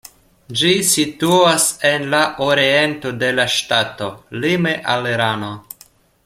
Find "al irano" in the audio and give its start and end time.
4.95-5.53